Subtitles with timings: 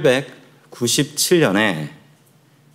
[0.00, 1.88] 1897년에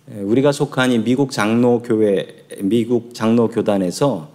[0.08, 4.30] 우리가 속한 이 미국 장로교회 미국 장로교단에서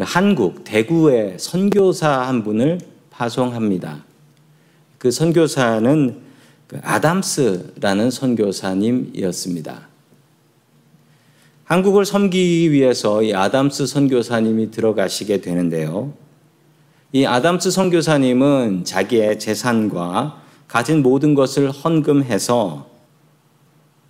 [0.00, 2.80] 한국 대구에 선교사 한 분을
[3.10, 4.04] 파송합니다.
[4.98, 6.20] 그 선교사는
[6.66, 9.88] 그 아담스라는 선교사님이었습니다.
[11.64, 16.12] 한국을 섬기기 위해서 이 아담스 선교사님이 들어가시게 되는데요.
[17.12, 22.86] 이 아담스 선교사님은 자기의 재산과 가진 모든 것을 헌금해서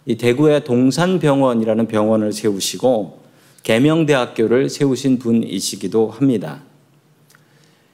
[0.06, 3.20] 이 대구의 동산병원이라는 병원을 세우시고
[3.62, 6.62] 계명대학교를 세우신 분이시기도 합니다.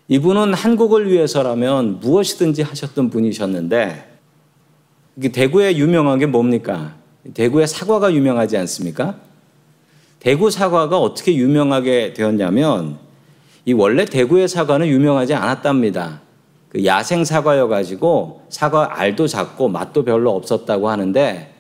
[0.08, 4.10] 이분은 한국을 위해서라면 무엇이든지 하셨던 분이셨는데
[5.32, 6.96] 대구에 유명한 게 뭡니까?
[7.32, 9.18] 대구의 사과가 유명하지 않습니까?
[10.18, 12.98] 대구 사과가 어떻게 유명하게 되었냐면
[13.64, 16.20] 이 원래 대구의 사과는 유명하지 않았답니다.
[16.72, 21.52] 그 야생 사과여 가지고 사과 알도 작고 맛도 별로 없었다고 하는데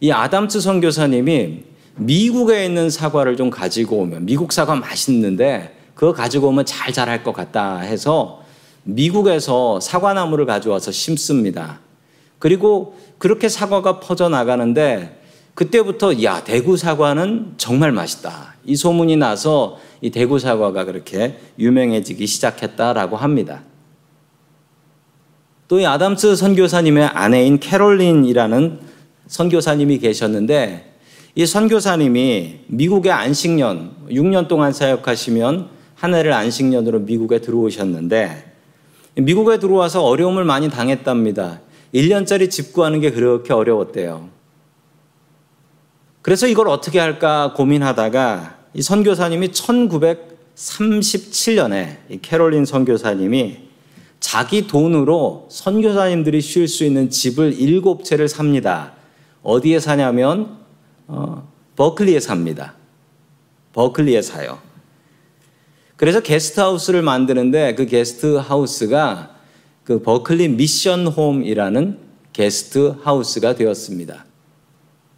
[0.00, 1.62] 이 아담스 선교사님이
[1.96, 7.32] 미국에 있는 사과를 좀 가지고 오면 미국 사과 맛있는데 그거 가지고 오면 잘 자랄 것
[7.32, 8.42] 같다 해서
[8.82, 11.80] 미국에서 사과나무를 가져와서 심습니다.
[12.38, 15.22] 그리고 그렇게 사과가 퍼져 나가는데
[15.54, 18.56] 그때부터 야 대구 사과는 정말 맛있다.
[18.66, 23.62] 이 소문이 나서 이 대구 사과가 그렇게 유명해지기 시작했다라고 합니다.
[25.72, 28.78] 또 이 아담스 선교사님의 아내인 캐롤린이라는
[29.26, 30.92] 선교사님이 계셨는데
[31.34, 38.52] 이 선교사님이 미국의 안식년 6년 동안 사역하시면 한 해를 안식년으로 미국에 들어오셨는데
[39.14, 41.62] 미국에 들어와서 어려움을 많이 당했답니다.
[41.94, 44.28] 1년짜리 집 구하는 게 그렇게 어려웠대요.
[46.20, 53.71] 그래서 이걸 어떻게 할까 고민하다가 이 선교사님이 1937년에 이 캐롤린 선교사님이
[54.22, 58.92] 자기 돈으로 선교사님들이 쉴 수 있는 집을 일곱 채를 삽니다.
[59.42, 60.58] 어디에 사냐면
[61.08, 62.74] 어, 버클리에 삽니다.
[63.72, 64.60] 버클리에 사요.
[65.96, 69.34] 그래서 게스트하우스를 만드는데 그 게스트하우스가
[69.82, 71.98] 그 버클리 미션 홈이라는
[72.32, 74.24] 게스트하우스가 되었습니다.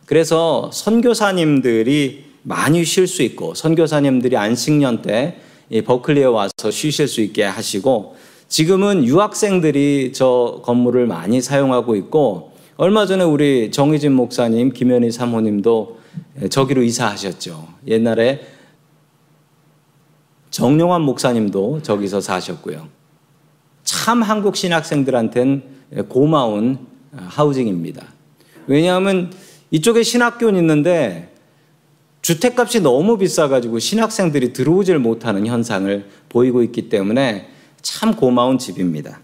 [0.06, 8.16] 그래서 선교사님들이 많이 쉴 수 있고 선교사님들이 안식년 때이 버클리에 와서 쉬실 수 있게 하시고
[8.54, 15.98] 지금은 유학생들이 저 건물을 많이 사용하고 있고 얼마 전에 우리 정희진 목사님, 김현희 사모님도
[16.50, 17.66] 저기로 이사하셨죠.
[17.88, 18.46] 옛날에
[20.50, 22.86] 정용환 목사님도 저기서 사셨고요.
[23.82, 25.62] 참 한국 신학생들한텐
[26.08, 26.78] 고마운
[27.10, 28.06] 하우징입니다.
[28.68, 29.32] 왜냐하면
[29.72, 31.34] 이쪽에 신학교는 있는데
[32.22, 37.52] 주택값이 너무 비싸가지고 신학생들이 들어오질 못하는 현상을 보이고 있기 때문에
[37.84, 39.20] 참 고마운 집입니다.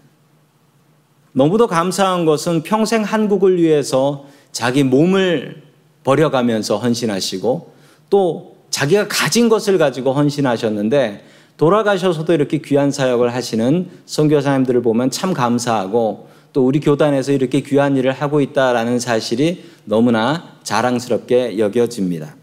[1.33, 5.63] 너무도 감사한 것은 평생 한국을 위해서 자기 몸을
[6.03, 7.73] 버려가면서 헌신하시고
[8.09, 11.25] 또 자기가 가진 것을 가지고 헌신하셨는데
[11.57, 18.11] 돌아가셔서도 이렇게 귀한 사역을 하시는 선교사님들을 보면 참 감사하고 또 우리 교단에서 이렇게 귀한 일을
[18.11, 22.35] 하고 있다라는 사실이 너무나 자랑스럽게 여겨집니다.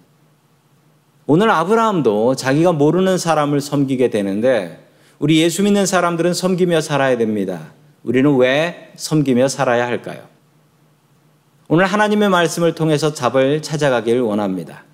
[1.26, 4.87] 오늘 아브라함도 자기가 모르는 사람을 섬기게 되는데
[5.18, 7.72] 우리 예수 믿는 사람들은 섬기며 살아야 됩니다.
[8.04, 10.22] 우리는 왜 섬기며 살아야 할까요?
[11.66, 14.84] 오늘 하나님의 말씀을 통해서 답을 찾아가길 원합니다.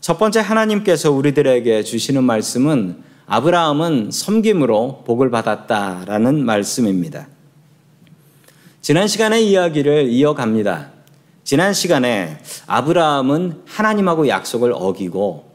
[0.00, 7.28] 첫 번째 하나님께서 우리들에게 주시는 말씀은 아브라함은 섬김으로 복을 받았다라는 말씀입니다.
[8.80, 10.90] 지난 시간의 이야기를 이어갑니다.
[11.42, 15.53] 지난 시간에 아브라함은 하나님하고 약속을 어기고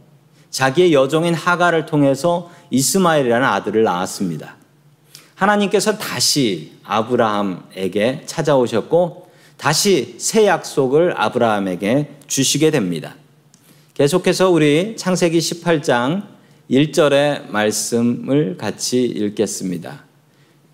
[0.49, 4.55] 자기의 여종인 하가를 통해서 이스마엘이라는 아들을 낳았습니다.
[5.35, 13.15] 하나님께서 다시 아브라함에게 찾아오셨고 다시 새 약속을 아브라함에게 주시게 됩니다.
[13.93, 16.23] 계속해서 우리 창세기 18장
[16.71, 20.03] 1절의 말씀을 같이 읽겠습니다.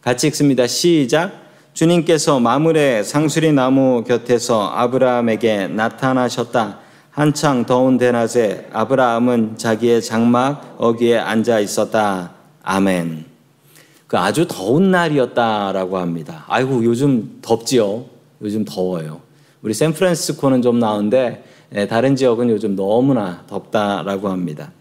[0.02, 0.68] 같이 읽습니다.
[0.68, 1.44] 시작.
[1.74, 6.80] 주님께서 마물의 상수리 나무 곁에서 아브라함에게 나타나셨다.
[7.16, 12.34] 한창 더운 대낮에 아브라함은 자기의 장막 어귀에 앉아 있었다.
[12.62, 13.24] 아멘.
[14.06, 16.44] 그 아주 더운 날이었다라고 합니다.
[16.50, 18.04] 아이고 요즘 덥지요.
[18.42, 19.22] 요즘 더워요.
[19.62, 24.74] 우리 샌프란시스코는 좀 나은데 예, 다른 지역은 요즘 너무나 덥다라고 합니다.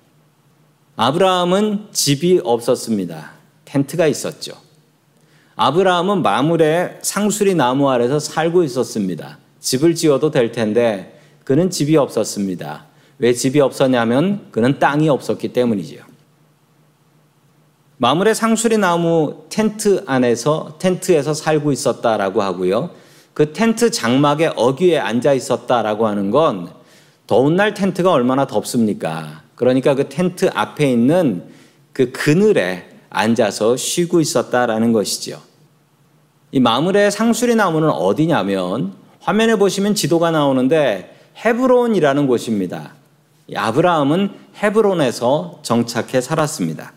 [0.97, 3.31] 아브라함은 집이 없었습니다.
[3.65, 4.55] 텐트가 있었죠.
[5.55, 9.39] 아브라함은 마물의 상수리 나무 아래서 살고 있었습니다.
[9.61, 11.14] 집을 지어도 될 텐데
[11.45, 12.87] 그는 집이 없었습니다.
[13.19, 16.03] 왜 집이 없었냐면 그는 땅이 없었기 때문이지요.
[17.99, 22.91] 마물의 상수리 나무 텐트 안에서 텐트에서 살고 있었다라고 하고요.
[23.35, 26.71] 그 텐트 장막에 어귀에 앉아 있었다라고 하는 건
[27.27, 29.43] 더운 날 텐트가 얼마나 덥습니까?
[29.55, 31.45] 그러니까 그 텐트 앞에 있는
[31.93, 35.41] 그 그늘에 앉아서 쉬고 있었다라는 것이죠.
[36.51, 42.93] 이 마물의 상수리 나무는 어디냐면 화면에 보시면 지도가 나오는데 헤브론이라는 곳입니다.
[43.55, 44.31] 아브라함은
[44.63, 46.93] 헤브론에서 정착해 살았습니다.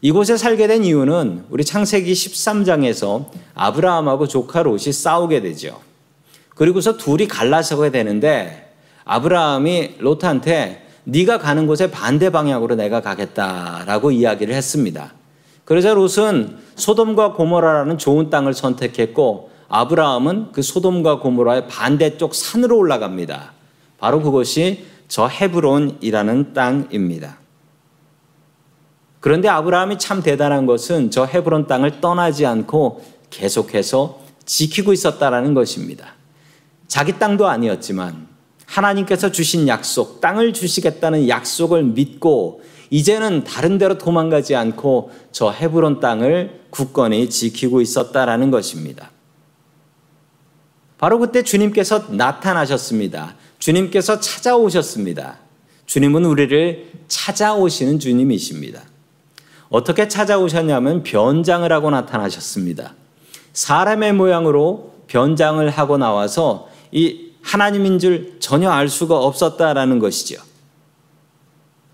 [0.00, 5.80] 이곳에 살게 된 이유는 우리 창세기 13장에서 아브라함하고 조카 롯이 싸우게 되죠.
[6.56, 8.74] 그리고서 둘이 갈라서게 되는데
[9.04, 15.12] 아브라함이 롯한테 네가 가는 곳에 반대 방향으로 내가 가겠다라고 이야기를 했습니다.
[15.64, 23.52] 그러자 롯은 소돔과 고모라라는 좋은 땅을 선택했고 아브라함은 그 소돔과 고모라의 반대쪽 산으로 올라갑니다.
[23.98, 27.38] 바로 그것이 저 헤브론이라는 땅입니다.
[29.20, 36.16] 그런데 아브라함이 참 대단한 것은 저 헤브론 땅을 떠나지 않고 계속해서 지키고 있었다라는 것입니다.
[36.86, 38.26] 자기 땅도 아니었지만
[38.66, 46.60] 하나님께서 주신 약속, 땅을 주시겠다는 약속을 믿고 이제는 다른 데로 도망가지 않고 저 헤브론 땅을
[46.68, 49.11] 굳건히 지키고 있었다라는 것입니다.
[51.02, 53.34] 바로 그때 주님께서 나타나셨습니다.
[53.58, 55.38] 주님께서 찾아오셨습니다.
[55.86, 58.82] 주님은 우리를 찾아오시는 주님이십니다.
[59.68, 62.94] 어떻게 찾아오셨냐면 변장을 하고 나타나셨습니다.
[63.52, 70.40] 사람의 모양으로 변장을 하고 나와서 이 하나님인 줄 전혀 알 수가 없었다라는 것이죠.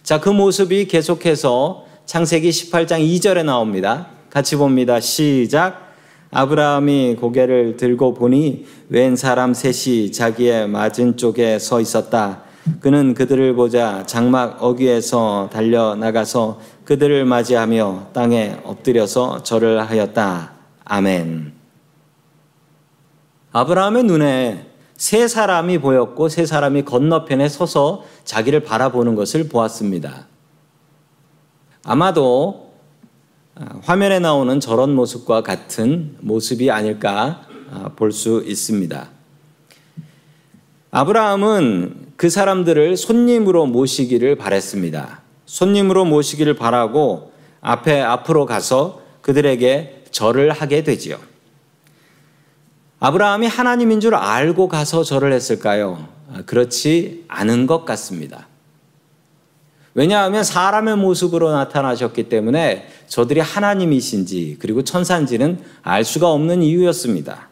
[0.02, 4.08] 자, 그 모습이 계속해서 창세기 18장 2절에 나옵니다.
[4.28, 5.00] 같이 봅니다.
[5.00, 5.87] 시작.
[6.30, 12.42] 아브라함이 고개를 들고 보니 웬 사람 셋이 자기의 맞은 쪽에 서 있었다.
[12.80, 20.52] 그는 그들을 보자 장막 어귀에서 달려 나가서 그들을 맞이하며 땅에 엎드려서 절을 하였다.
[20.84, 21.52] 아멘.
[23.52, 24.66] 아브라함의 눈에
[24.96, 30.26] 세 사람이 보였고 세 사람이 건너편에 서서 자기를 바라보는 것을 보았습니다.
[31.84, 32.67] 아마도 아,
[33.82, 39.08] 화면에 나오는 저런 모습과 같은 모습이 아닐까 아, 볼수 있습니다.
[40.90, 45.22] 아브라함은 그 사람들을 손님으로 모시기를 바랬습니다.
[45.46, 51.18] 손님으로 모시기를 바라고 앞에 앞으로 가서 그들에게 절을 하게 되지요.
[53.00, 56.08] 아브라함이 하나님인 줄 알고 가서 절을 했을까요?
[56.32, 58.46] 아, 그렇지 않은 것 같습니다.
[59.98, 67.48] 왜냐하면 사람의 모습으로 나타나셨기 때문에 저들이 하나님이신지 그리고 천산지는 알 수가 없는 이유였습니다.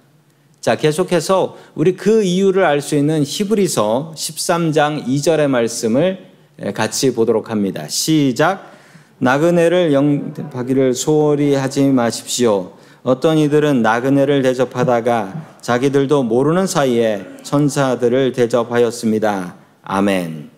[0.60, 6.26] 자, 계속해서 우리 그 이유를 알 수 있는 히브리서 13장 2절의 말씀을
[6.72, 7.88] 같이 보도록 합니다.
[7.88, 8.70] 시작.
[9.18, 12.74] 나그네를 영접하기를 소홀히 하지 마십시오.
[13.02, 19.56] 어떤 이들은 나그네를 대접하다가 자기들도 모르는 사이에 천사들을 대접하였습니다.
[19.82, 20.55] 아멘.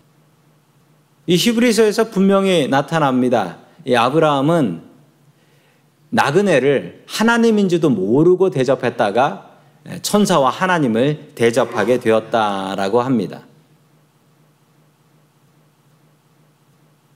[1.29, 3.59] 이 히브리서에서 분명히 나타납니다.
[3.85, 4.81] 이 아브라함은
[6.09, 9.47] 나그네를 하나님인지도 모르고 대접했다가
[10.01, 13.43] 천사와 하나님을 대접하게 되었다라고 합니다.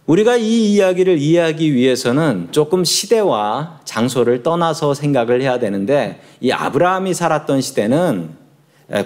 [0.06, 7.62] 우리가 이 이야기를 이해하기 위해서는 조금 시대와 장소를 떠나서 생각을 해야 되는데 이 아브라함이 살았던
[7.62, 8.30] 시대는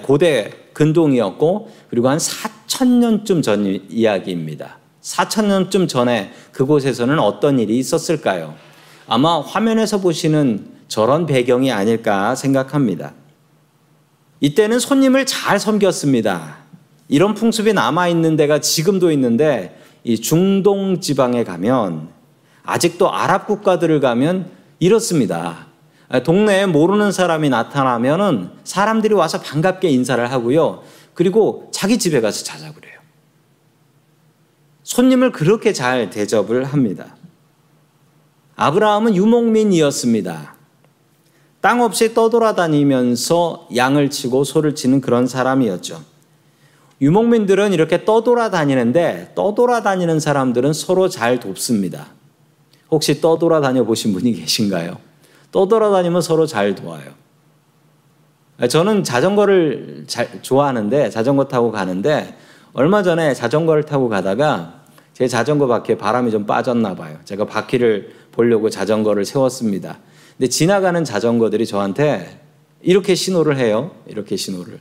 [0.02, 4.77] 고대 근동이었고 그리고 한 4천 년쯤 전 이야기입니다.
[5.08, 8.54] 4천 년쯤 전에 그곳에서는 어떤 일이 있었을까요?
[9.06, 13.14] 아마 화면에서 보시는 저런 배경이 아닐까 생각합니다.
[14.40, 16.58] 이때는 손님을 잘 섬겼습니다.
[17.08, 22.10] 이런 풍습이 남아 있는 데가 지금도 있는데 이 중동 지방에 가면
[22.62, 25.66] 아직도 아랍 국가들을 가면 이렇습니다.
[26.22, 30.82] 동네에 모르는 사람이 나타나면은 사람들이 와서 반갑게 인사를 하고요.
[31.14, 32.97] 그리고 자기 집에 가서 자자 그래요.
[34.88, 37.14] 손님을 그렇게 잘 대접을 합니다.
[38.56, 40.54] 아브라함은 유목민이었습니다.
[41.60, 46.02] 땅 없이 떠돌아다니면서 양을 치고 소를 치는 그런 사람이었죠.
[47.02, 52.06] 유목민들은 이렇게 떠돌아다니는데 떠돌아다니는 사람들은 서로 잘 돕습니다.
[52.90, 54.96] 혹시 떠돌아다녀 보신 분이 계신가요?
[55.52, 57.12] 떠돌아다니면 서로 잘 도와요.
[58.70, 62.38] 저는 자전거를 잘 좋아하는데 자전거 타고 가는데
[62.72, 64.77] 얼마 전에 자전거를 타고 가다가
[65.18, 67.18] 제 자전거 바퀴에 바람이 좀 빠졌나 봐요.
[67.24, 69.98] 제가 바퀴를 보려고 자전거를 세웠습니다.
[70.36, 72.40] 근데 지나가는 자전거들이 저한테
[72.82, 73.90] 이렇게 신호를 해요.
[74.06, 74.78] 이렇게 신호를.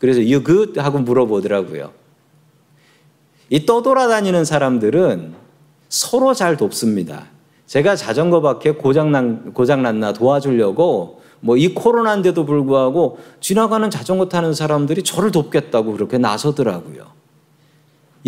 [0.00, 1.92] 그래서 you good 하고 물어보더라고요.
[3.50, 5.34] 이 떠돌아다니는 사람들은
[5.88, 7.26] 서로 잘 돕습니다.
[7.66, 15.30] 제가 자전거 바퀴에 고장난, 고장났나 도와주려고 뭐 이 코로나인데도 불구하고 지나가는 자전거 타는 사람들이 저를
[15.30, 17.17] 돕겠다고 그렇게 나서더라고요.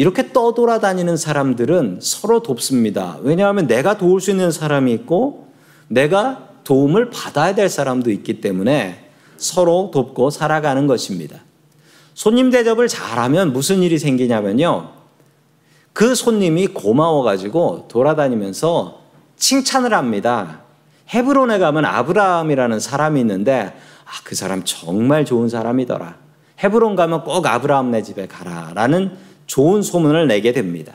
[0.00, 3.18] 이렇게 떠돌아다니는 사람들은 서로 돕습니다.
[3.20, 5.48] 왜냐하면 내가 도울 수 있는 사람이 있고
[5.88, 11.40] 내가 도움을 받아야 될 사람도 있기 때문에 서로 돕고 살아가는 것입니다.
[12.14, 14.88] 손님 대접을 잘하면 무슨 일이 생기냐면요.
[15.92, 19.02] 그 손님이 고마워가지고 돌아다니면서
[19.36, 20.62] 칭찬을 합니다.
[21.12, 26.16] 헤브론에 가면 아브라함이라는 사람이 있는데 아, 그 사람 정말 좋은 사람이더라.
[26.64, 30.94] 헤브론 가면 꼭 아브라함네 집에 가라라는 좋은 소문을 내게 됩니다.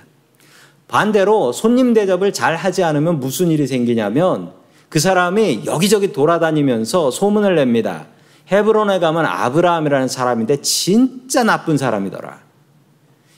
[0.87, 4.53] 반대로 손님 대접을 잘 하지 않으면 무슨 일이 생기냐면
[4.87, 8.07] 그 사람이 여기저기 돌아다니면서 소문을 냅니다.
[8.49, 12.39] 헤브론에 가면 아브라함이라는 사람인데 진짜 나쁜 사람이더라.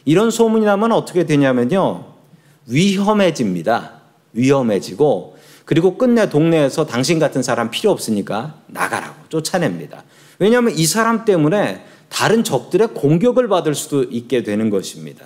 [0.06, 2.06] 이런 소문이 나면 어떻게 되냐면요.
[2.68, 3.94] 위험해집니다.
[4.34, 10.04] 위험해지고 그리고 끝내 동네에서 당신 같은 사람 필요 없으니까 나가라고 쫓아냅니다.
[10.38, 15.26] 왜냐하면 이 사람 때문에 다른 적들의 공격을 받을 수도 있게 되는 것입니다.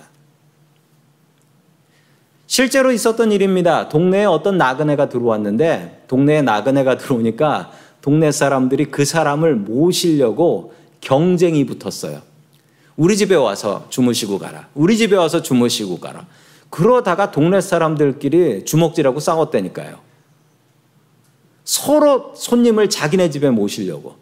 [2.46, 3.88] 실제로 있었던 일입니다.
[3.88, 7.72] 동네에 어떤 나그네가 들어왔는데 동네에 나그네가 들어오니까
[8.02, 12.20] 동네 사람들이 그 사람을 모시려고 경쟁이 붙었어요.
[12.96, 14.68] 우리 집에 와서 주무시고 가라.
[14.74, 16.26] 우리 집에 와서 주무시고 가라.
[16.68, 19.98] 그러다가 동네 사람들끼리 주먹질하고 싸웠다니까요.
[21.64, 24.16] 서로 손님을 자기네 집에 모시려고.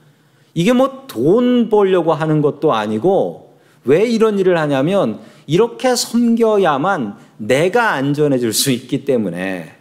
[0.54, 3.54] 이게 뭐 돈 벌려고 하는 것도 아니고
[3.85, 9.73] 왜 이런 일을 하냐면 이렇게 섬겨야만 내가 안전해질 수 있기 때문에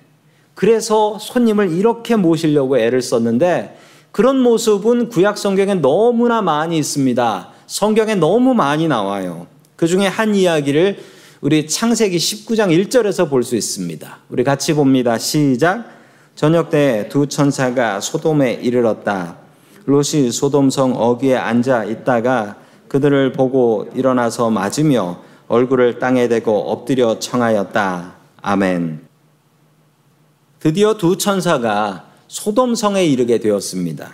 [0.56, 3.78] 그래서 손님을 이렇게 모시려고 애를 썼는데
[4.12, 7.50] 그런 모습은 구약 성경에 너무나 많이 있습니다.
[7.68, 9.48] 성경에 너무 많이 나와요.
[9.76, 10.98] 그 중에 한 이야기를
[11.42, 14.18] 우리 창세기 19장 1절에서 볼 수 있습니다.
[14.30, 15.18] 우리 같이 봅니다.
[15.18, 15.86] 시작.
[16.36, 19.39] 저녁 때 두 천사가 소돔에 이르렀다.
[19.90, 22.58] 롯이 소돔성 어귀에 앉아 있다가
[22.90, 28.14] 그들을 보고 일어나서 맞으며 얼굴을 땅에 대고 엎드려 청하였다.
[28.42, 29.08] 아멘.
[30.60, 34.12] 드디어 두 천사가 소돔성에 이르게 되었습니다.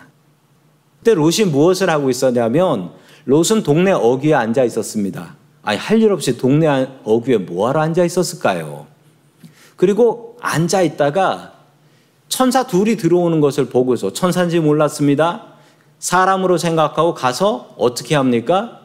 [0.99, 2.91] 그때 롯이 무엇을 하고 있었냐면
[3.25, 5.35] 롯은 동네 어귀에 앉아 있었습니다.
[5.61, 8.87] 아니 할 일 없이 동네 어귀에 뭐하러 앉아 있었을까요?
[9.75, 11.51] 그리고 앉아 있다가
[12.29, 15.54] 천사 둘이 들어오는 것을 보고서 천사인지 몰랐습니다.
[16.05, 18.79] 사람으로 생각하고 가서 어떻게 합니까?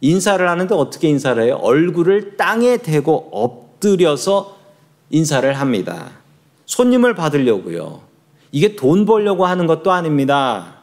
[0.00, 1.58] 인사를 하는데 어떻게 인사를 해요?
[1.60, 4.56] 얼굴을 땅에 대고 엎드려서
[5.10, 6.12] 인사를 합니다.
[6.64, 8.00] 손님을 받으려고요.
[8.52, 10.78] 이게 돈 벌려고 하는 것도 아닙니다.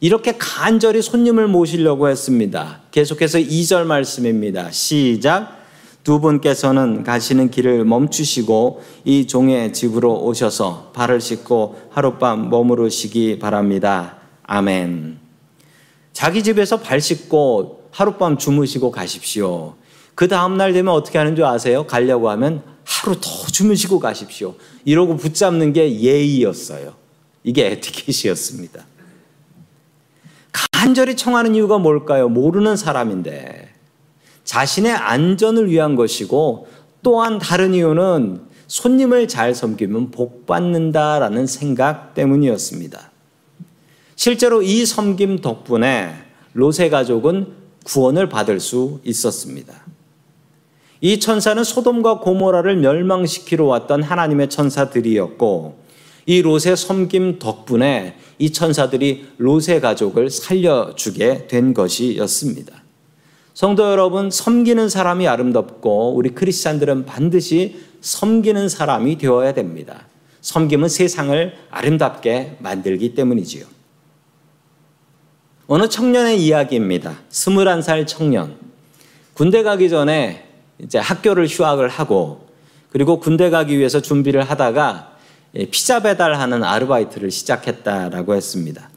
[0.00, 2.80] 이렇게 간절히 손님을 모시려고 했습니다.
[2.90, 4.72] 계속해서 2절 말씀입니다.
[4.72, 5.58] 시작.
[6.02, 14.17] 두 분께서는 가시는 길을 멈추시고 이 종의 집으로 오셔서 발을 씻고 하룻밤 머무르시기 바랍니다.
[14.48, 15.18] 아멘.
[16.14, 19.74] 자기 집에서 발 씻고 하룻밤 주무시고 가십시오.
[20.14, 21.86] 그 다음날 되면 어떻게 하는 줄 아세요?
[21.86, 24.54] 가려고 하면 하루 더 주무시고 가십시오.
[24.84, 26.94] 이러고 붙잡는 게 예의였어요.
[27.44, 28.84] 이게 에티켓이었습니다.
[30.50, 32.28] 간절히 청하는 이유가 뭘까요?
[32.28, 33.68] 모르는 사람인데
[34.44, 36.68] 자신의 안전을 위한 것이고
[37.02, 43.07] 또한 다른 이유는 손님을 잘 섬기면 복 받는다라는 생각 때문이었습니다.
[44.18, 46.12] 실제로 이 섬김 덕분에
[46.52, 47.52] 로세 가족은
[47.84, 49.72] 구원을 받을 수 있었습니다.
[51.00, 55.78] 이 천사는 소돔과 고모라를 멸망시키러 왔던 하나님의 천사들이었고
[56.26, 62.74] 이 롯의 섬김 덕분에 이 천사들이 롯의 가족을 살려주게 된 것이었습니다.
[63.54, 70.08] 성도 여러분, 섬기는 사람이 아름답고 우리 크리스찬들은 반드시 섬기는 사람이 되어야 됩니다.
[70.40, 73.77] 섬김은 세상을 아름답게 만들기 때문이지요.
[75.70, 77.18] 어느 청년의 이야기입니다.
[77.30, 78.56] 21살 청년.
[79.34, 82.48] 군대 가기 전에 이제 학교를 휴학을 하고
[82.88, 85.12] 그리고 군대 가기 위해서 준비를 하다가
[85.70, 88.88] 피자 배달하는 아르바이트를 시작했다라고 했습니다.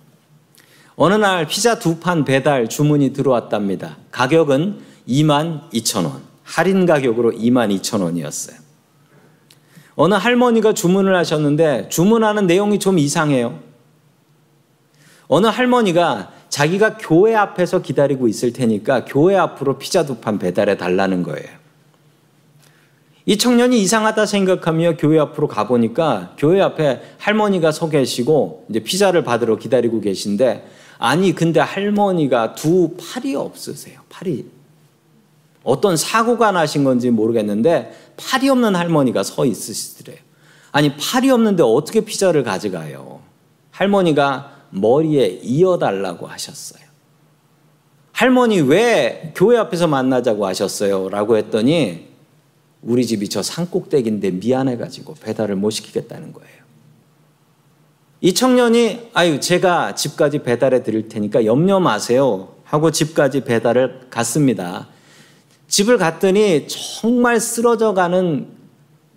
[0.96, 3.98] 어느 날 피자 두 판 배달 주문이 들어왔답니다.
[4.12, 4.80] 가격은
[5.10, 6.22] 2만 2천 원.
[6.44, 8.56] 할인 가격으로 2만 2천 원이었어요.
[9.96, 13.60] 어느 할머니가 주문을 하셨는데 주문하는 내용이 좀 이상해요.
[15.28, 21.24] 어느 할머니가 자기가 교회 앞에서 기다리고 있을 테니까 교회 앞으로 피자 두 판 배달해 달라는
[21.24, 21.48] 거예요.
[23.26, 29.56] 이 청년이 이상하다 생각하며 교회 앞으로 가보니까 교회 앞에 할머니가 서 계시고 이제 피자를 받으러
[29.58, 30.68] 기다리고 계신데
[31.00, 34.02] 아니 근데 할머니가 두 팔이 없으세요.
[34.10, 34.46] 팔이
[35.64, 40.20] 어떤 사고가 나신 건지 모르겠는데 팔이 없는 할머니가 서 있으시더래요.
[40.74, 43.22] 아니 팔이 없는데 어떻게 피자를 가져가요?
[43.72, 46.82] 할머니가 머리에 이어달라고 하셨어요.
[48.12, 51.10] 할머니 왜 교회 앞에서 만나자고 하셨어요?
[51.10, 52.08] 라고 했더니
[52.82, 56.62] 우리 집이 저 산꼭대기인데 미안해가지고 배달을 못 시키겠다는 거예요.
[58.22, 64.88] 이 청년이 아유 제가 집까지 배달해 드릴 테니까 염려 마세요 하고 집까지 배달을 갔습니다.
[65.68, 68.48] 집을 갔더니 정말 쓰러져 가는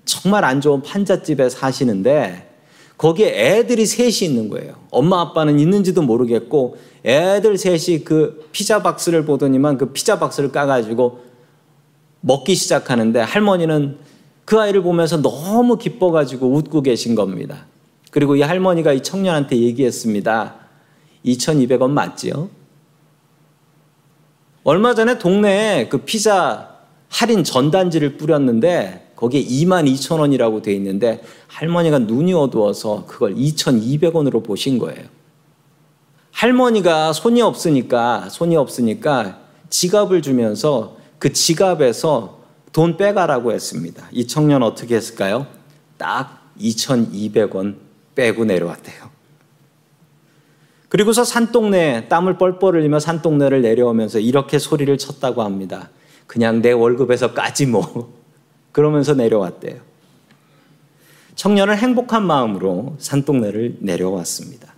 [0.04, 2.53] 정말 안 좋은 판잣집에 사시는데
[2.96, 4.74] 거기에 애들이 셋이 있는 거예요.
[4.90, 11.20] 엄마 아빠는 있는지도 모르겠고 애들 셋이 그 피자 박스를 보더니만 그 피자 박스를 까가지고
[12.20, 13.98] 먹기 시작하는데 할머니는
[14.44, 17.66] 그 아이를 보면서 너무 기뻐가지고 웃고 계신 겁니다.
[18.10, 20.54] 그리고 이 할머니가 이 청년한테 얘기했습니다.
[21.26, 22.48] 2,200원 맞지요?
[24.62, 26.76] 얼마 전에 동네에 그 피자
[27.08, 34.78] 할인 전단지를 뿌렸는데 거기에 2만 2천 원이라고 돼 있는데 할머니가 눈이 어두워서 그걸 2,200원으로 보신
[34.78, 35.04] 거예요.
[36.32, 39.38] 할머니가 손이 없으니까 손이 없으니까
[39.70, 42.40] 지갑을 주면서 그 지갑에서
[42.72, 44.08] 돈 빼가라고 했습니다.
[44.10, 45.46] 이 청년 어떻게 했을까요?
[45.96, 47.76] 딱 2,200원
[48.14, 49.14] 빼고 내려왔대요.
[50.88, 55.90] 그리고서 산동네 땀을 뻘뻘 흘리며 산동네를 내려오면서 이렇게 소리를 쳤다고 합니다.
[56.26, 58.23] 그냥 내 월급에서 까지 뭐.
[58.74, 59.76] 그러면서 내려왔대요.
[61.36, 64.74] 청년은 행복한 마음으로 산동네를 내려왔습니다.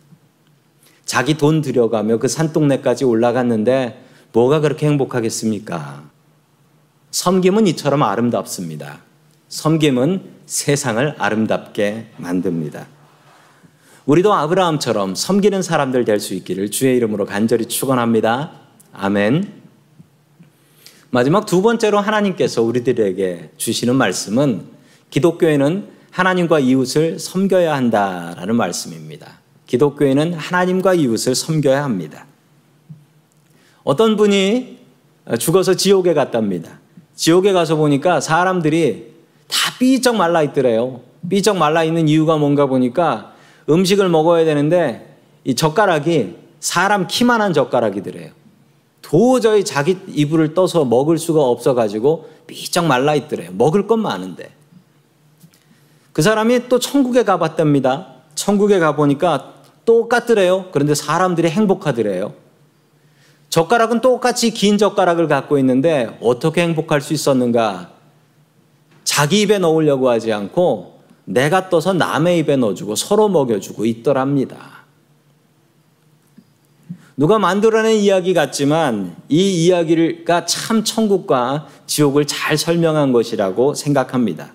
[1.06, 6.10] 자기 돈 들여가며 그 산동네까지 올라갔는데 뭐가 그렇게 행복하겠습니까?
[7.10, 8.98] 섬김은 이처럼 아름답습니다.
[9.48, 12.86] 섬김은 세상을 아름답게 만듭니다.
[14.04, 18.52] 우리도 아브라함처럼 섬기는 사람들 될 수 있기를 주의 이름으로 간절히 축원합니다.
[18.92, 19.65] 아멘.
[21.10, 24.64] 마지막 두 번째로 하나님께서 우리들에게 주시는 말씀은
[25.10, 29.40] 기독교에는 하나님과 이웃을 섬겨야 한다라는 말씀입니다.
[29.66, 32.26] 기독교에는 하나님과 이웃을 섬겨야 합니다.
[33.84, 34.78] 어떤 분이
[35.38, 36.80] 죽어서 지옥에 갔답니다.
[37.14, 39.14] 지옥에 가서 보니까 사람들이
[39.48, 41.00] 다 삐쩍 말라 있더래요.
[41.28, 43.32] 삐쩍 말라 있는 이유가 뭔가 보니까
[43.68, 48.30] 음식을 먹어야 되는데 이 젓가락이 사람 키만한 젓가락이더래요.
[49.06, 53.50] 도저히 자기 이불을 떠서 먹을 수가 없어가지고 삐쩍 말라 있더래요.
[53.52, 54.50] 먹을 건 많은데.
[56.12, 58.14] 그 사람이 또 천국에 가봤답니다.
[58.34, 60.66] 천국에 가보니까 똑같더래요.
[60.72, 62.32] 그런데 사람들이 행복하더래요.
[63.48, 67.90] 젓가락은 똑같이 긴 젓가락을 갖고 있는데 어떻게 행복할 수 있었는가?
[69.04, 74.75] 자기 입에 넣으려고 하지 않고 내가 떠서 남의 입에 넣어주고 서로 먹여주고 있더랍니다.
[77.16, 84.52] 누가 만들어낸 이야기 같지만 이 이야기가 참 천국과 지옥을 잘 설명한 것이라고 생각합니다.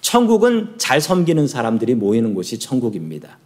[0.00, 3.38] 천국은 잘 섬기는 사람들이 모이는 곳이 천국입니다.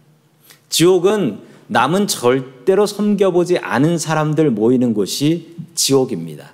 [0.69, 6.53] 지옥은 남은 절대로 섬겨보지 않은 사람들 모이는 곳이 지옥입니다.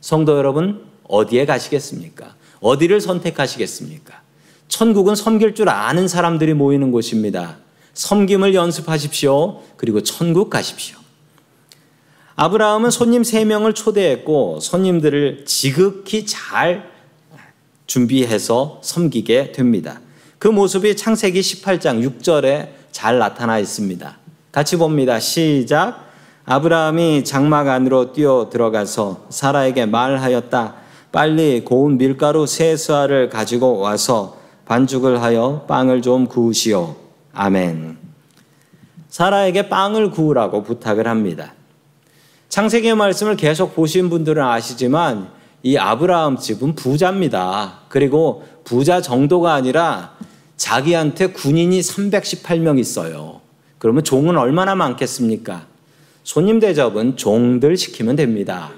[0.00, 2.34] 성도 여러분, 어디에 가시겠습니까?
[2.60, 4.22] 어디를 선택하시겠습니까?
[4.66, 7.58] 천국은 섬길 줄 아는 사람들이 모이는 곳입니다.
[7.94, 9.60] 섬김을 연습하십시오.
[9.76, 11.01] 그리고 천국 가십시오.
[12.36, 16.90] 아브라함은 손님 세명을 초대했고 손님들을 지극히 잘
[17.86, 20.00] 준비해서 섬기게 됩니다.
[20.38, 24.18] 그 모습이 창세기 18장 6절에 잘 나타나 있습니다.
[24.50, 25.20] 같이 봅니다.
[25.20, 26.10] 시작.
[26.44, 30.74] 아브라함이 장막 안으로 뛰어 들어가서 사라에게 말하였다.
[31.12, 36.96] 빨리 고운 밀가루 세 수알을 가지고 와서 반죽을 하여 빵을 좀 구우시오.
[37.34, 37.98] 아멘.
[39.08, 41.52] 사라에게 빵을 구우라고 부탁을 합니다.
[42.52, 45.30] 창세기의 말씀을 계속 보신 분들은 아시지만
[45.62, 47.78] 이 아브라함 집은 부자입니다.
[47.88, 50.18] 그리고 부자 정도가 아니라
[50.58, 53.40] 자기한테 군인이 318명 있어요.
[53.78, 55.64] 그러면 종은 얼마나 많겠습니까?
[56.24, 58.70] 손님 대접은 종들 시키면 됩니다.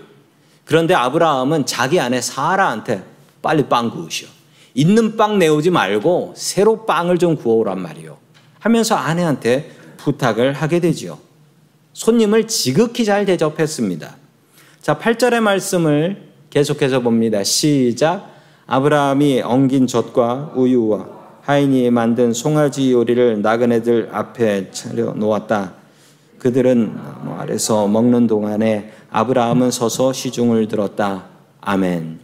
[0.65, 3.03] 그런데 아브라함은 자기 아내 사라한테
[3.43, 4.29] 빨리 빵 구우시오.
[4.75, 8.19] 있는 빵 내오지 말고 새로 빵을 좀 구워오란 말이요.
[8.61, 11.19] 하면서 아내한테 부탁을 하게 되지요.
[11.95, 14.17] 손님을 지극히 잘 대접했습니다.
[14.83, 17.43] 자, 8절의 말씀을 계속해서 봅니다.
[17.43, 18.31] 시작.
[18.67, 21.09] 아브라함이 엉긴 젖과 우유와
[21.43, 25.75] 하인이 만든 송아지 요리를 나그네들 앞에 차려 놓았다.
[26.39, 26.97] 그들은
[27.39, 31.27] 아래서 먹는 동안에 아브라함은 서서 시중을 들었다.
[31.61, 32.21] 아멘.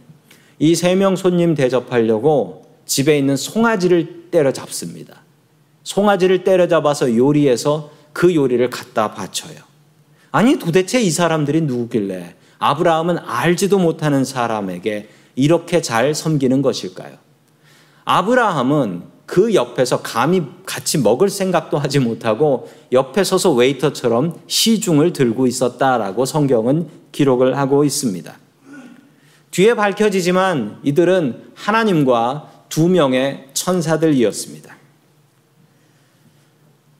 [0.59, 5.21] 이 세 명 손님 대접하려고 집에 있는 송아지를 때려잡습니다.
[5.83, 9.57] 송아지를 때려잡아서 요리해서 그 요리를 갖다 바쳐요.
[10.31, 17.17] 아니 도대체 이 사람들이 누구길래 아브라함은 알지도 못하는 사람에게 이렇게 잘 섬기는 것일까요?
[18.05, 26.25] 아브라함은 그 옆에서 감히 같이 먹을 생각도 하지 못하고 옆에 서서 웨이터처럼 시중을 들고 있었다라고
[26.25, 28.37] 성경은 기록을 하고 있습니다.
[29.51, 34.75] 뒤에 밝혀지지만 이들은 하나님과 두 명의 천사들이었습니다.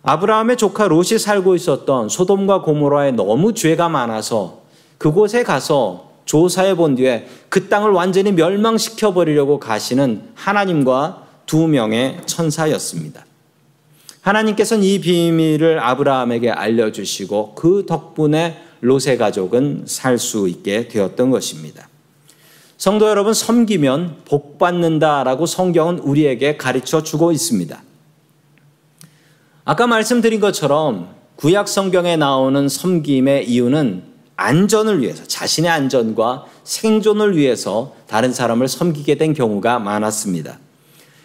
[0.04, 4.62] 아브라함의 조카 롯이 살고 있었던 소돔과 고모라에 너무 죄가 많아서
[4.98, 13.26] 그곳에 가서 조사해 본 뒤에 그 땅을 완전히 멸망시켜 버리려고 가시는 하나님과 두 명의 천사였습니다.
[14.22, 21.88] 하나님께서는 이 비밀을 아브라함에게 알려주시고 그 덕분에 롯의 가족은 살 수 있게 되었던 것입니다.
[22.78, 27.82] 성도 여러분, 섬기면 복 받는다라고 성경은 우리에게 가르쳐 주고 있습니다.
[29.64, 34.04] 아까 말씀드린 것처럼 구약 성경에 나오는 섬김의 이유는
[34.36, 40.58] 안전을 위해서, 자신의 안전과 생존을 위해서 다른 사람을 섬기게 된 경우가 많았습니다.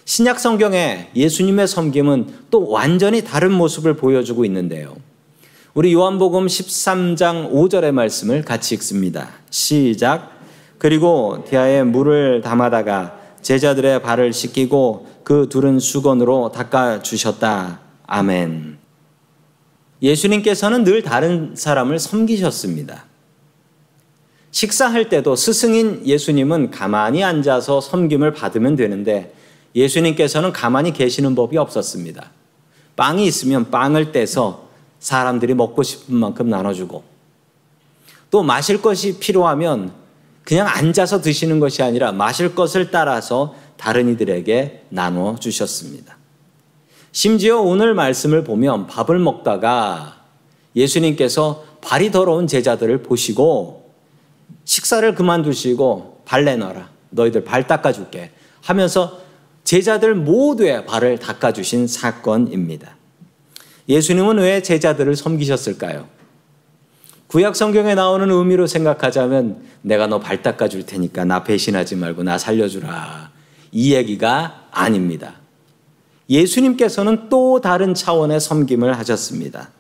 [0.05, 4.95] 신약 성경에 예수님의 섬김은 또 완전히 다른 모습을 보여주고 있는데요.
[5.73, 9.31] 우리 요한복음 13장 5절의 말씀을 같이 읽습니다.
[9.51, 10.31] 시작.
[10.79, 17.86] 그리고 디아에 물을 담아다가 제자들의 발을 씻기고 그 둘은 수건으로 닦아 주셨다.
[18.07, 18.79] 아멘.
[20.03, 23.05] 예수님께서는 늘 다른 사람을 섬기셨습니다.
[24.51, 29.35] 식사할 때도 스승인 예수님은 가만히 앉아서 섬김을 받으면 되는데
[29.75, 32.31] 예수님께서는 가만히 계시는 법이 없었습니다.
[32.97, 37.05] 빵이 있으면 빵을 떼서 사람들이 먹고 싶은 만큼 나눠주고
[38.31, 39.93] 또 마실 것이 필요하면
[40.43, 46.16] 그냥 앉아서 드시는 것이 아니라 마실 것을 따라서 다른 이들에게 나눠 주셨습니다.
[47.17, 50.21] 심지어 오늘 말씀을 보면 밥을 먹다가
[50.77, 53.91] 예수님께서 발이 더러운 제자들을 보시고
[54.67, 56.91] 식사를 그만두시고 발 내놔라.
[57.09, 58.33] 너희들 발 닦아줄게.
[58.61, 59.19] 하면서
[59.65, 62.95] 제자들 모두의 발을 닦아주신 사건입니다.
[63.89, 66.09] 예수님은 왜 제자들을 섬기셨을까요?
[67.29, 73.31] 구약 성경에 나오는 의미로 생각하자면 내가 너 발 닦아줄 테니까 나 배신하지 말고 나 살려주라.
[73.73, 75.46] 이 얘기가 아닙니다.
[76.29, 79.71] 예수님께서는 또 다른 차원의 섬김을 하셨습니다.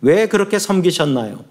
[0.00, 1.44] 왜 그렇게 섬기셨나요?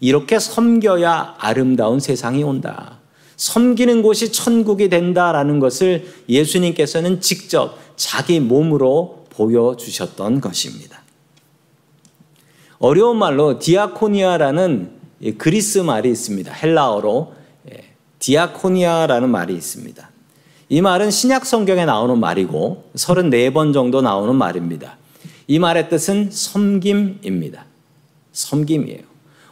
[0.00, 2.98] 이렇게 섬겨야 아름다운 세상이 온다.
[3.36, 11.02] 섬기는 곳이 천국이 된다라는 것을 예수님께서는 직접 자기 몸으로 보여주셨던 것입니다.
[12.78, 14.92] 어려운 말로 디아코니아라는
[15.38, 16.52] 그리스 말이 있습니다.
[16.52, 17.32] 헬라어로
[17.72, 17.84] 예,
[18.18, 20.10] 디아코니아라는 말이 있습니다.
[20.68, 24.96] 이 말은 신약 성경에 나오는 말이고 34번 정도 나오는 말입니다.
[25.46, 27.64] 이 말의 뜻은 섬김입니다.
[28.32, 29.02] 섬김이에요.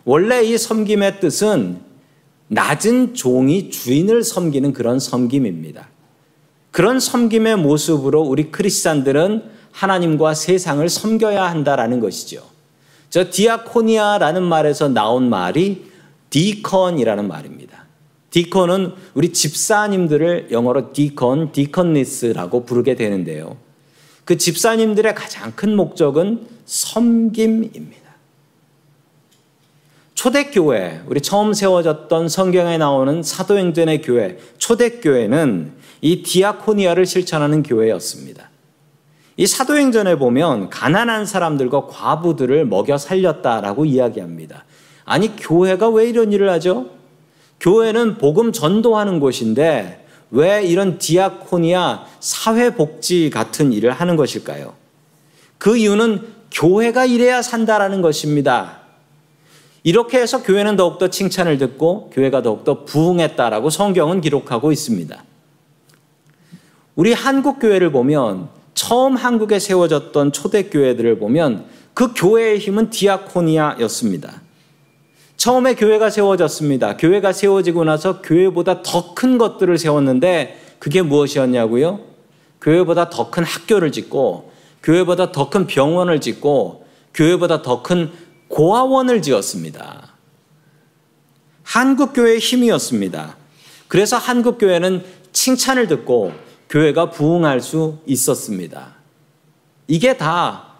[0.04, 1.78] 원래 이 섬김의 뜻은
[2.48, 5.88] 낮은 종이 주인을 섬기는 그런 섬김입니다.
[6.70, 12.42] 그런 섬김의 모습으로 우리 크리스찬들은 하나님과 세상을 섬겨야 한다라는 것이죠.
[13.08, 15.84] 저 디아코니아라는 말에서 나온 말이
[16.30, 17.73] deacon이라는 말입니다.
[18.34, 23.56] Deacon은 우리 집사님들을 영어로 deacon, deaconess라고 부르게 되는데요.
[24.24, 28.02] 그 집사님들의 가장 큰 목적은 섬김입니다.
[30.14, 38.50] 초대교회, 우리 처음 세워졌던 성경에 나오는 사도행전의 교회, 초대교회는 이 디아코니아를 실천하는 교회였습니다.
[39.36, 44.64] 이 사도행전에 보면 가난한 사람들과 과부들을 먹여 살렸다라고 이야기합니다.
[45.04, 46.93] 아니, 교회가 왜 이런 일을 하죠?
[47.64, 54.74] 교회는 복음 전도하는 곳인데 왜 이런 디아코니아 사회복지 같은 일을 하는 것일까요?
[55.56, 58.80] 그 이유는 교회가 이래야 산다라는 것입니다.
[59.82, 65.24] 이렇게 해서 교회는 더욱더 칭찬을 듣고 교회가 더욱더 부흥했다라고 성경은 기록하고 있습니다.
[66.96, 74.43] 우리 한국 교회를 보면 처음 한국에 세워졌던 초대 교회들을 보면 그 교회의 힘은 디아코니아였습니다.
[75.44, 76.96] 처음에 교회가 세워졌습니다.
[76.96, 82.00] 교회가 세워지고 나서 교회보다 더 큰 것들을 세웠는데 그게 무엇이었냐고요?
[82.62, 84.50] 교회보다 더 큰 학교를 짓고
[84.82, 88.10] 교회보다 더 큰 병원을 짓고 교회보다 더 큰
[88.48, 90.14] 고아원을 지었습니다.
[91.62, 93.36] 한국 교회의 힘이었습니다.
[93.86, 95.04] 그래서 한국 교회는
[95.34, 96.32] 칭찬을 듣고
[96.70, 98.94] 교회가 부흥할 수 있었습니다.
[99.88, 100.73] 이게 다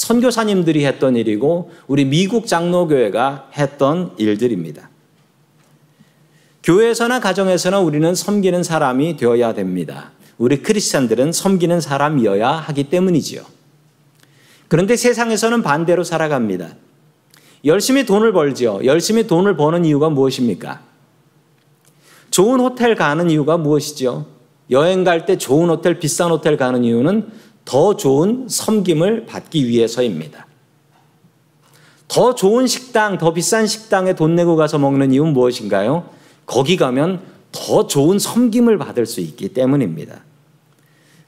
[0.00, 4.88] 선교사님들이 했던 일이고 우리 미국 장로교회가 했던 일들입니다.
[6.62, 10.12] 교회에서나 가정에서나 우리는 섬기는 사람이 되어야 됩니다.
[10.38, 13.42] 우리 크리스찬들은 섬기는 사람이어야 하기 때문이지요.
[14.68, 16.76] 그런데 세상에서는 반대로 살아갑니다.
[17.66, 18.80] 열심히 돈을 벌지요.
[18.84, 20.80] 열심히 돈을 버는 이유가 무엇입니까?
[22.30, 24.26] 좋은 호텔 가는 이유가 무엇이죠?
[24.70, 30.46] 여행 갈 때 좋은 호텔, 비싼 호텔 가는 이유는 더 좋은 섬김을 받기 위해서입니다.
[32.08, 36.10] 더 좋은 식당, 더 비싼 식당에 돈 내고 가서 먹는 이유는 무엇인가요?
[36.46, 37.20] 거기 가면
[37.52, 40.24] 더 좋은 섬김을 받을 수 있기 때문입니다.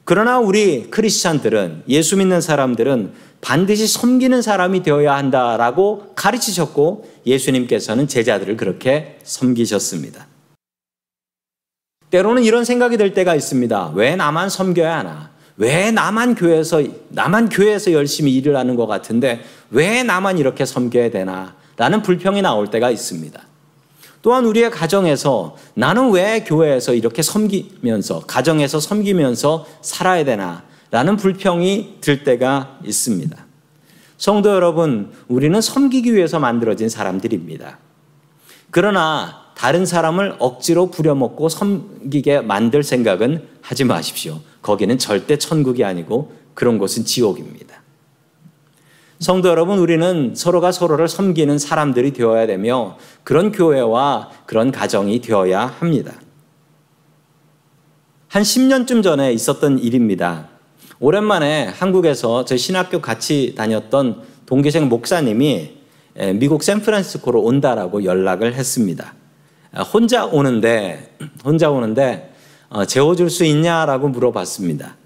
[0.05, 9.19] 그러나 우리 크리스찬들은 예수 믿는 사람들은 반드시 섬기는 사람이 되어야 한다라고 가르치셨고 예수님께서는 제자들을 그렇게
[9.23, 10.27] 섬기셨습니다.
[12.09, 13.93] 때로는 이런 생각이 들 때가 있습니다.
[13.95, 15.32] 왜 나만 섬겨야 하나?
[15.63, 21.55] 왜 나만 교회에서 나만 교회에서 열심히 일을 하는 것 같은데 왜 나만 이렇게 섬겨야 되나?
[21.77, 23.41] 라는 불평이 나올 때가 있습니다.
[24.21, 30.63] 또한 우리의 가정에서 나는 왜 교회에서 이렇게 섬기면서 가정에서 섬기면서 살아야 되나?
[30.91, 33.37] 라는 불평이 들 때가 있습니다.
[34.17, 37.77] 성도 여러분, 우리는 섬기기 위해서 만들어진 사람들입니다.
[38.69, 44.41] 그러나 다른 사람을 억지로 부려먹고 섬기게 만들 생각은 하지 마십시오.
[44.63, 47.83] 거기는 절대 천국이 아니고 그런 곳은 지옥입니다.
[49.19, 56.13] 성도 여러분, 우리는 서로가 서로를 섬기는 사람들이 되어야 되며 그런 교회와 그런 가정이 되어야 합니다.
[58.27, 60.49] 한 10년쯤 전에 있었던 일입니다.
[60.99, 65.77] 오랜만에 한국에서 저 신학교 같이 다녔던 동기생 목사님이
[66.35, 69.13] 미국 샌프란시스코로 온다라고 연락을 했습니다.
[69.93, 72.32] 혼자 오는데 혼자 오는데 어,
[72.87, 74.97] 재워줄 수 있냐라고 물어봤습니다.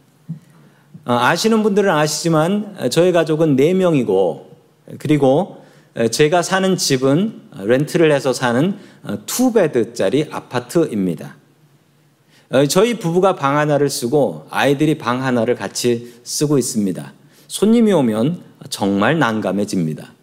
[1.06, 4.46] 어, 아시는 분들은 아시지만 저희 가족은 4명이고
[5.00, 5.64] 그리고
[6.12, 8.78] 제가 사는 집은 렌트를 해서 사는
[9.26, 11.36] 투베드짜리 아파트입니다.
[12.50, 17.14] 어, 저희 부부가 방 하나를 쓰고 아이들이 방 하나를 같이 쓰고 있습니다.
[17.48, 20.14] 손님이 오면 정말 난감해집니다.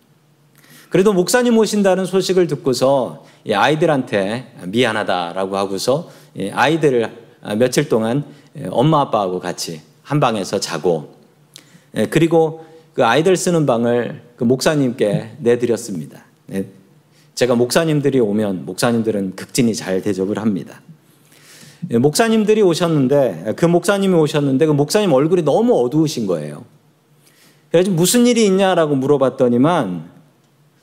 [0.90, 6.10] 그래도 목사님 오신다는 소식을 듣고서 아이들한테 미안하다라고 하고서
[6.52, 7.23] 아이들을
[7.58, 8.24] 며칠 동안
[8.70, 11.14] 엄마 아빠하고 같이 한 방에서 자고
[12.10, 16.24] 그리고 그 아이들 쓰는 방을 그 목사님께 내드렸습니다.
[17.34, 20.80] 제가 목사님들이 오면 목사님들은 극진히 잘 대접을 합니다.
[21.90, 26.64] 예, 목사님들이 오셨는데 그 목사님이 오셨는데 그 목사님 얼굴이 너무 어두우신 거예요.
[27.70, 30.08] 그래서 무슨 일이 있냐라고 물어봤더니만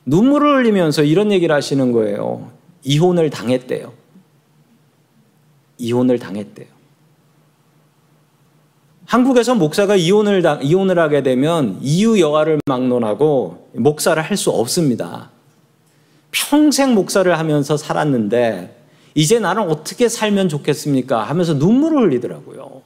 [0.05, 2.51] 눈물을 흘리면서 이런 얘기를 하시는 거예요.
[2.83, 3.93] 이혼을 당했대요.
[5.81, 6.67] 이혼을 당했대요.
[9.05, 15.31] 한국에서 목사가 이혼을 당, 이혼을 하게 되면 이유 여하를 막론하고 목사를 할 수 없습니다.
[16.31, 18.77] 평생 목사를 하면서 살았는데
[19.15, 21.23] 이제 나는 어떻게 살면 좋겠습니까?
[21.23, 22.81] 하면서 눈물을 흘리더라고요.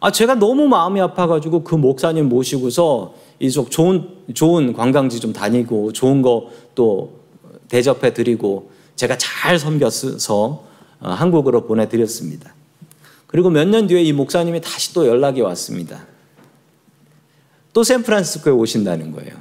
[0.00, 6.22] 아, 제가 너무 마음이 아파가지고 그 목사님 모시고서 이쪽 좋은, 좋은 관광지 좀 다니고 좋은
[6.22, 7.18] 거 또
[7.68, 10.67] 대접해 드리고 제가 잘 섬겨서 어,
[11.00, 12.54] 한국으로 보내드렸습니다.
[13.26, 16.06] 그리고 몇 년 뒤에 이 목사님이 다시 또 연락이 왔습니다.
[17.72, 19.36] 또 샌프란시스코에 오신다는 거예요.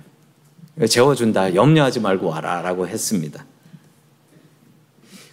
[0.87, 1.55] 재워준다.
[1.55, 2.61] 염려하지 말고 와라.
[2.61, 3.45] 라고 했습니다.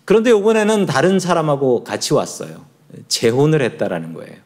[0.04, 2.64] 그런데 이번에는 다른 사람하고 같이 왔어요.
[3.08, 4.36] 재혼을 했다라는 거예요.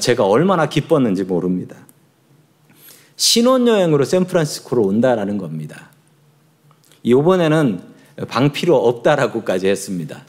[0.00, 1.76] 제가 얼마나 기뻤는지 모릅니다.
[3.16, 5.90] 신혼여행으로 샌프란시스코로 온다라는 겁니다.
[7.02, 7.80] 이번에는
[8.28, 10.24] 방 필요 없다라고까지 했습니다.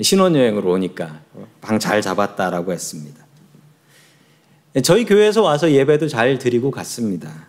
[0.00, 1.20] 신혼여행으로 오니까
[1.60, 3.24] 방 잘 잡았다라고 했습니다.
[4.82, 7.48] 저희 교회에서 와서 예배도 잘 드리고 갔습니다.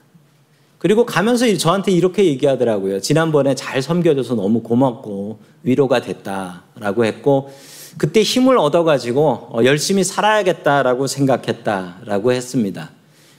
[0.77, 2.99] 그리고 가면서 저한테 이렇게 얘기하더라고요.
[2.99, 7.51] 지난번에 잘 섬겨줘서 너무 고맙고 위로가 됐다라고 했고
[7.97, 12.91] 그때 힘을 얻어가지고 어, 열심히 살아야겠다라고 생각했다라고 했습니다.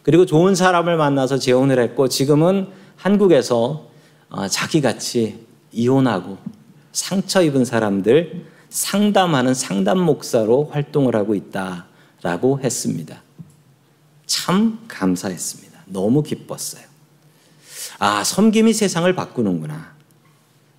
[0.03, 3.89] 그리고 좋은 사람을 만나서 재혼을 했고 지금은 한국에서
[4.31, 6.39] 어, 자기같이 이혼하고
[6.93, 8.47] 상처 입은 사람들
[8.77, 13.23] 상담하는 상담 목사로 활동을 하고 있다라고 했습니다.
[14.27, 15.81] 참 감사했습니다.
[15.87, 16.83] 너무 기뻤어요.
[17.99, 19.95] 아, 섬김이 세상을 바꾸는구나.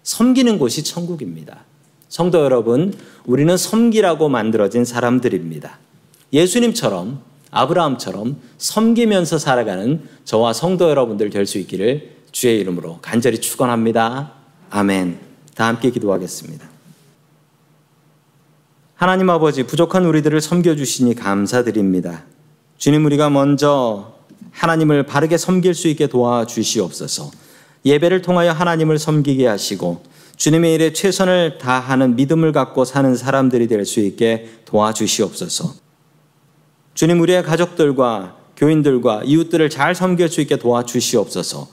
[0.03, 1.63] 섬기는 곳이 천국입니다.
[2.07, 5.79] 성도 여러분, 우리는 섬기라고 만들어진 사람들입니다.
[6.31, 14.33] 예수님처럼 아브라함처럼 섬기면서 살아가는 저와 성도 여러분들 될 수 있기를 주의 이름으로 간절히 축원합니다.
[14.69, 15.19] 아멘.
[15.55, 16.76] 다 함께 기도하겠습니다.
[18.97, 22.23] 하나님 아버지 부족한 우리들을 섬겨 주시니 감사드립니다.
[22.79, 24.13] 주님 우리가 먼저
[24.51, 27.29] 하나님을 바르게 섬길 수 있게 도와주시옵소서.
[27.85, 30.01] 예배를 통하여 하나님을 섬기게 하시고
[30.35, 35.75] 주님의 일에 최선을 다하는 믿음을 갖고 사는 사람들이 될 수 있게 도와주시옵소서.
[36.95, 41.67] 주님 우리의 가족들과 교인들과 이웃들을 잘 섬길 수 있게 도와주시옵소서.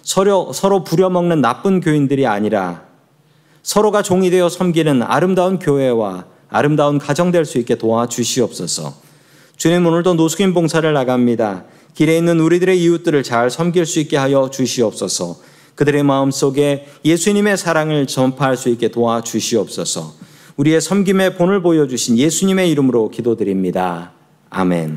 [0.00, 2.84] 서로 서로 부려먹는 나쁜 교인들이 아니라
[3.62, 8.94] 서로가 종이 되어 섬기는 아름다운 교회와 아름다운 가정 될 수 있게 도와주시옵소서.
[9.56, 11.64] 주님 오늘도 노숙인 봉사를 나갑니다.
[11.94, 15.36] 길에 있는 우리들의 이웃들을 잘 섬길 수 있게 하여 주시옵소서.
[15.74, 20.14] 그들의 마음 속에 예수님의 사랑을 전파할 수 있게 도와주시옵소서.
[20.56, 24.12] 우리의 섬김의 본을 보여주신 예수님의 이름으로 기도드립니다.
[24.50, 24.90] 아멘.